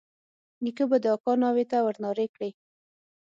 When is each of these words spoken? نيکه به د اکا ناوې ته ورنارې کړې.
نيکه 0.63 0.85
به 0.89 0.97
د 1.01 1.05
اکا 1.15 1.33
ناوې 1.41 1.65
ته 1.71 1.77
ورنارې 1.85 2.27
کړې. 2.35 2.49